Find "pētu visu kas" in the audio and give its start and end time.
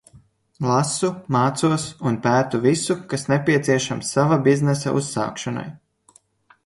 2.25-3.27